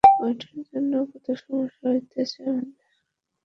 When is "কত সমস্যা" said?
1.11-1.85